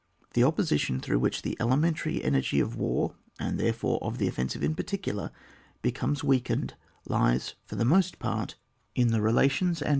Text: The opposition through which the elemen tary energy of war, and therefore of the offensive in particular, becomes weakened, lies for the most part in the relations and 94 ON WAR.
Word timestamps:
The 0.33 0.43
opposition 0.43 0.99
through 0.99 1.19
which 1.19 1.43
the 1.43 1.55
elemen 1.59 1.93
tary 1.95 2.23
energy 2.23 2.59
of 2.59 2.75
war, 2.75 3.13
and 3.39 3.59
therefore 3.59 3.99
of 4.01 4.17
the 4.17 4.27
offensive 4.27 4.63
in 4.63 4.73
particular, 4.73 5.29
becomes 5.83 6.23
weakened, 6.23 6.73
lies 7.07 7.53
for 7.65 7.75
the 7.75 7.85
most 7.85 8.17
part 8.17 8.55
in 8.95 9.09
the 9.09 9.21
relations 9.21 9.43
and 9.43 9.69
94 9.81 9.85
ON 9.85 9.89
WAR. 9.89 9.89